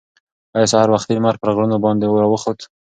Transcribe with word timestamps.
ایا 0.55 0.69
سهار 0.71 0.89
وختي 0.91 1.13
لمر 1.15 1.35
پر 1.41 1.49
غرونو 1.55 1.77
باندې 1.85 2.05
راوخوت؟ 2.23 2.59